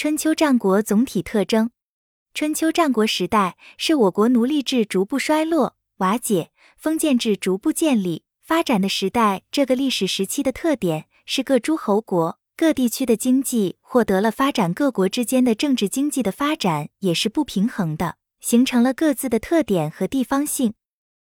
[0.00, 1.72] 春秋战国总体特征。
[2.32, 20.72] 春秋战国时代是我国奴隶制逐步衰落瓦解封建制逐步建立发展的时代这个历史时期的特点是各诸侯国各地区的经济获得了发展各国之间的政治经济的发展也是不平衡的形成了各自的特点和地方性